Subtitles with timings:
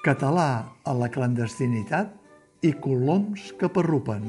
[0.00, 2.14] Català a la clandestinitat
[2.64, 4.22] i coloms que parrupen.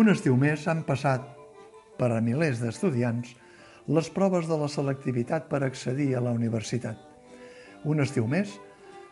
[0.00, 1.28] Un estiu més han passat
[2.00, 3.36] per a milers d'estudiants
[3.92, 7.07] les proves de la selectivitat per accedir a la universitat.
[7.84, 8.56] Un estiu més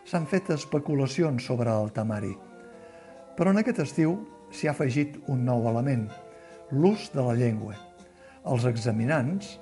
[0.07, 2.33] s'han fet especulacions sobre el temari.
[3.37, 4.17] Però en aquest estiu
[4.51, 6.07] s'hi ha afegit un nou element,
[6.73, 7.77] l'ús de la llengua.
[8.47, 9.57] Els examinants,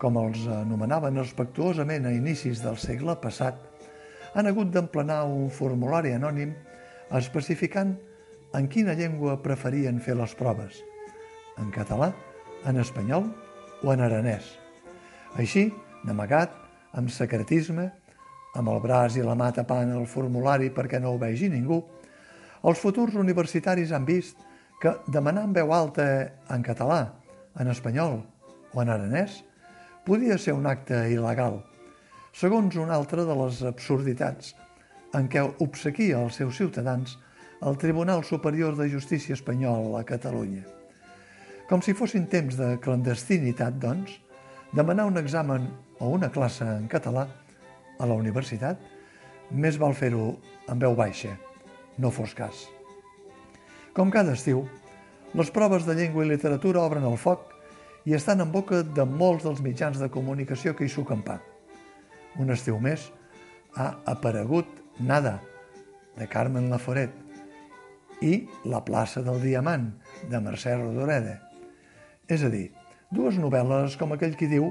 [0.00, 3.56] com els anomenaven respectuosament a inicis del segle passat,
[4.34, 6.54] han hagut d'emplenar un formulari anònim
[7.12, 7.94] especificant
[8.56, 10.80] en quina llengua preferien fer les proves,
[11.60, 12.10] en català,
[12.68, 13.28] en espanyol
[13.82, 14.44] o en aranès.
[15.40, 15.70] Així,
[16.04, 16.52] d'amagat,
[16.96, 17.88] amb secretisme,
[18.58, 21.80] amb el braç i la mà tapant el formulari perquè no ho vegi ningú,
[22.62, 24.38] els futurs universitaris han vist
[24.82, 26.04] que demanar en veu alta
[26.50, 27.14] en català,
[27.58, 28.20] en espanyol
[28.72, 29.42] o en aranès
[30.06, 31.60] podia ser un acte il·legal,
[32.32, 34.54] segons una altra de les absurditats
[35.14, 37.18] en què obsequia els seus ciutadans
[37.62, 40.64] al Tribunal Superior de Justícia Espanyol a Catalunya.
[41.68, 44.16] Com si fossin temps de clandestinitat, doncs,
[44.74, 45.68] demanar un examen
[46.00, 47.28] o una classe en català
[48.02, 48.82] a la universitat,
[49.52, 50.32] més val fer-ho
[50.72, 51.36] en veu baixa,
[52.02, 52.66] no fos cas.
[53.94, 54.64] Com cada estiu,
[55.38, 57.52] les proves de llengua i literatura obren el foc
[58.08, 61.38] i estan en boca de molts dels mitjans de comunicació que hi suquen pa.
[62.40, 63.10] Un estiu més
[63.76, 64.68] ha aparegut
[65.00, 65.38] Nada,
[66.18, 67.12] de Carmen Laforet,
[68.20, 69.88] i La plaça del Diamant,
[70.30, 71.38] de Mercè Rodoreda.
[72.28, 72.68] És a dir,
[73.10, 74.68] dues novel·les, com aquell qui diu,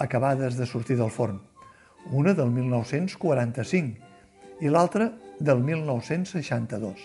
[0.00, 1.38] acabades de sortir del forn.
[2.08, 6.96] Una del 1945 i l'altra del 1962.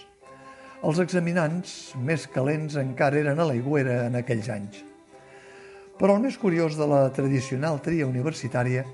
[0.87, 4.79] Els examinants més calents encara eren a l'aigüera en aquells anys.
[5.99, 8.85] Però el més curiós de la tradicional tria universitària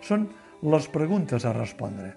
[0.00, 0.28] són
[0.62, 2.14] les preguntes a respondre.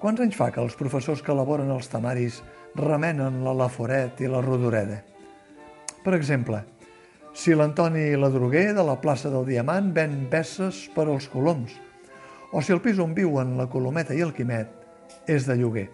[0.00, 2.42] Quants anys fa que els professors que elaboren els temaris
[2.80, 5.02] remenen la Laforet i la Rodoreda.
[6.02, 6.64] Per exemple,
[7.36, 11.72] si l'Antoni Ladroguer de la plaça del Diamant ven peces per als coloms,
[12.52, 15.88] o si el pis on viuen la Colometa i el Quimet és de lloguer.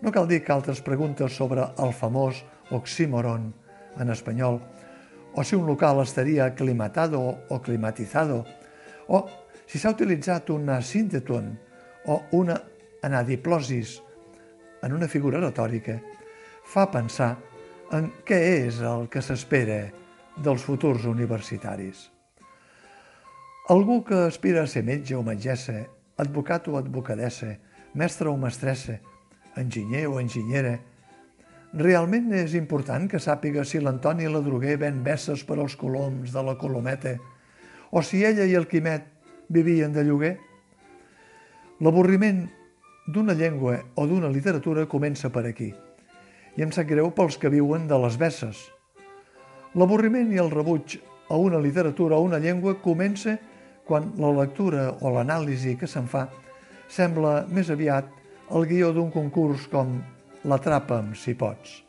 [0.00, 3.50] No cal dir que altres preguntes sobre el famós oxímoron
[4.00, 4.60] en espanyol,
[5.34, 8.44] o si un local estaria aclimatado o climatizado,
[9.08, 9.26] o
[9.66, 11.52] si s'ha utilitzat una sínteton
[12.06, 12.56] o una
[13.02, 13.98] anadiplosis
[14.82, 15.98] en una figura retòrica,
[16.64, 17.34] fa pensar
[17.92, 19.82] en què és el que s'espera
[20.38, 22.19] dels futurs universitaris.
[23.70, 25.86] Algú que aspira a ser metge o metgessa,
[26.18, 27.52] advocat o advocadessa,
[27.94, 28.96] mestre o mestressa,
[29.54, 30.72] enginyer o enginyera,
[31.78, 36.56] realment és important que sàpiga si l'Antoni Ladroguer ven besses per als coloms de la
[36.58, 37.12] Colometa
[37.94, 39.06] o si ella i el Quimet
[39.46, 40.32] vivien de lloguer?
[41.78, 42.48] L'avorriment
[43.06, 45.70] d'una llengua o d'una literatura comença per aquí.
[46.58, 48.66] I em sap greu pels que viuen de les besses.
[49.78, 50.98] L'avorriment i el rebuig
[51.30, 53.38] a una literatura o una llengua comença
[53.90, 56.28] quan la lectura o l'anàlisi que se'n fa
[56.86, 58.06] sembla més aviat
[58.54, 59.96] el guió d'un concurs com
[60.46, 61.80] l'Atrapa'm si pots.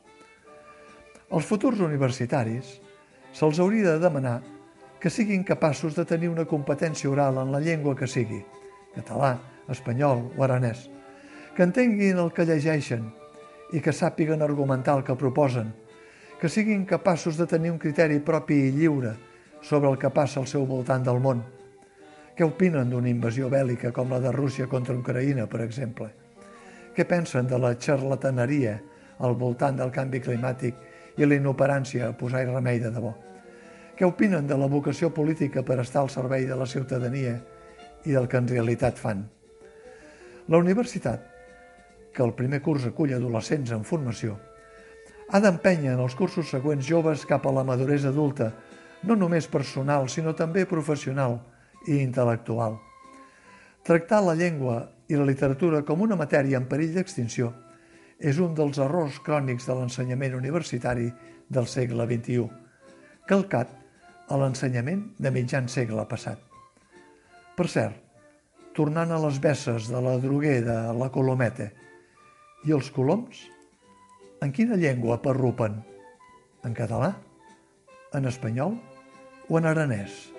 [1.30, 2.74] Els futurs universitaris
[3.38, 4.40] se'ls hauria de demanar
[5.02, 8.42] que siguin capaços de tenir una competència oral en la llengua que sigui,
[8.98, 9.36] català,
[9.70, 10.88] espanyol o aranès,
[11.56, 13.08] que entenguin el que llegeixen
[13.78, 15.72] i que sàpiguen argumentar el que proposen,
[16.42, 19.16] que siguin capaços de tenir un criteri propi i lliure
[19.62, 21.46] sobre el que passa al seu voltant del món.
[22.36, 26.08] Què opinen d'una invasió bèl·lica com la de Rússia contra Ucraïna, per exemple?
[26.96, 28.78] Què pensen de la xarlataneria
[29.20, 33.12] al voltant del canvi climàtic i la inoperància a posar-hi remei de debò?
[33.98, 37.36] Què opinen de la vocació política per estar al servei de la ciutadania
[38.06, 39.28] i del que en realitat fan?
[40.48, 41.28] La universitat
[42.16, 44.38] que el primer curs acull adolescents en formació,
[45.32, 48.52] ha d'empènyer en els cursos següents joves cap a la maduresa adulta,
[49.08, 51.40] no només personal, sinó també professional
[51.88, 52.78] i intel·lectual.
[53.88, 54.78] Tractar la llengua
[55.10, 57.52] i la literatura com una matèria en perill d'extinció
[58.22, 61.10] és un dels errors crònics de l'ensenyament universitari
[61.50, 62.46] del segle XXI,
[63.28, 63.74] calcat
[64.30, 66.40] a l'ensenyament de mitjan segle passat.
[67.58, 67.98] Per cert,
[68.78, 71.72] tornant a les besses de la droguer de la Colometa,
[72.66, 73.42] i els coloms?
[74.42, 75.82] En quina llengua parrupen?
[76.66, 77.16] En català?
[78.14, 78.78] En espanyol?
[79.50, 80.31] O en aranès?